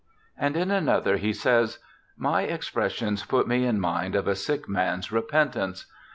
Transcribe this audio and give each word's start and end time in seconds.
And 0.35 0.57
in 0.57 0.71
another 0.71 1.17
he 1.17 1.31
says,' 1.31 1.77
My 2.27 2.41
expressions 2.41 3.23
put 3.23 3.47
me 3.47 3.65
in 3.67 3.79
mind 3.79 4.15
of 4.15 4.27
a 4.27 4.33
sick 4.35 4.67
man's 4.67 5.11
repentance. 5.11 5.85